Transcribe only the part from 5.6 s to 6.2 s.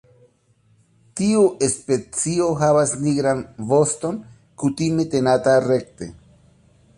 rekte.